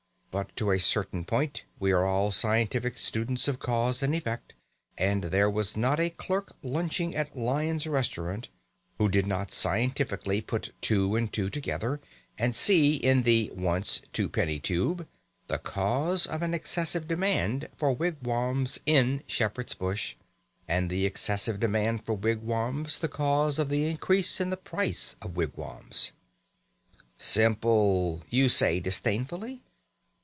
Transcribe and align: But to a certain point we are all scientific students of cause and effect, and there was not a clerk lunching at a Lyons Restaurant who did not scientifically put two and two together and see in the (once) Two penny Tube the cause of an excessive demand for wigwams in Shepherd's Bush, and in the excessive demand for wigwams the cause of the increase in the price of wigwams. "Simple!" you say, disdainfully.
But 0.33 0.55
to 0.55 0.71
a 0.71 0.79
certain 0.79 1.25
point 1.25 1.65
we 1.77 1.91
are 1.91 2.05
all 2.05 2.31
scientific 2.31 2.97
students 2.97 3.49
of 3.49 3.59
cause 3.59 4.01
and 4.01 4.15
effect, 4.15 4.53
and 4.97 5.25
there 5.25 5.49
was 5.49 5.75
not 5.75 5.99
a 5.99 6.09
clerk 6.09 6.53
lunching 6.63 7.13
at 7.13 7.35
a 7.35 7.39
Lyons 7.41 7.85
Restaurant 7.85 8.47
who 8.97 9.09
did 9.09 9.27
not 9.27 9.51
scientifically 9.51 10.39
put 10.39 10.71
two 10.79 11.17
and 11.17 11.33
two 11.33 11.49
together 11.49 11.99
and 12.37 12.55
see 12.55 12.95
in 12.95 13.23
the 13.23 13.51
(once) 13.53 14.01
Two 14.13 14.29
penny 14.29 14.57
Tube 14.57 15.05
the 15.47 15.57
cause 15.57 16.25
of 16.27 16.41
an 16.41 16.53
excessive 16.53 17.09
demand 17.09 17.67
for 17.75 17.91
wigwams 17.91 18.79
in 18.85 19.23
Shepherd's 19.27 19.73
Bush, 19.73 20.15
and 20.65 20.89
in 20.89 20.95
the 20.97 21.05
excessive 21.05 21.59
demand 21.59 22.05
for 22.05 22.13
wigwams 22.13 22.99
the 22.99 23.09
cause 23.09 23.59
of 23.59 23.67
the 23.67 23.83
increase 23.85 24.39
in 24.39 24.49
the 24.49 24.55
price 24.55 25.17
of 25.21 25.35
wigwams. 25.35 26.13
"Simple!" 27.17 28.23
you 28.29 28.47
say, 28.47 28.79
disdainfully. 28.79 29.63